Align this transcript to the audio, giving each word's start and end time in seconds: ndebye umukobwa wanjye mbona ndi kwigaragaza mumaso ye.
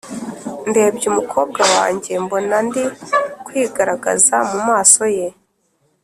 ndebye 0.69 1.05
umukobwa 1.11 1.61
wanjye 1.75 2.11
mbona 2.23 2.55
ndi 2.67 2.83
kwigaragaza 3.45 4.35
mumaso 4.49 5.03
ye. 5.17 5.27